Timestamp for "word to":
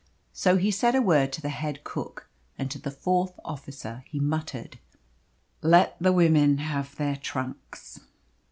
1.03-1.41